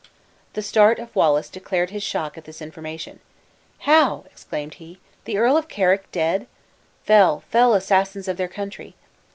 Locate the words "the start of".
0.53-1.15